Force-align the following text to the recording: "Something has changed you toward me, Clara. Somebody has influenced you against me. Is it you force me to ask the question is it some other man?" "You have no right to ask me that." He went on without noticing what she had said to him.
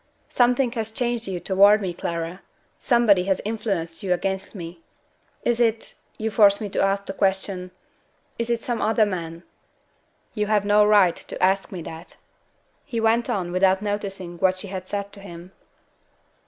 "Something 0.29 0.71
has 0.71 0.89
changed 0.89 1.27
you 1.27 1.39
toward 1.39 1.79
me, 1.79 1.93
Clara. 1.93 2.41
Somebody 2.79 3.25
has 3.25 3.39
influenced 3.45 4.01
you 4.01 4.13
against 4.13 4.55
me. 4.55 4.79
Is 5.43 5.59
it 5.59 5.93
you 6.17 6.31
force 6.31 6.59
me 6.59 6.69
to 6.69 6.81
ask 6.81 7.05
the 7.05 7.13
question 7.13 7.69
is 8.39 8.49
it 8.49 8.63
some 8.63 8.81
other 8.81 9.05
man?" 9.05 9.43
"You 10.33 10.47
have 10.47 10.65
no 10.65 10.83
right 10.83 11.15
to 11.17 11.43
ask 11.43 11.71
me 11.71 11.83
that." 11.83 12.15
He 12.83 12.99
went 12.99 13.29
on 13.29 13.51
without 13.51 13.83
noticing 13.83 14.39
what 14.39 14.57
she 14.57 14.69
had 14.69 14.87
said 14.87 15.13
to 15.13 15.19
him. 15.19 15.51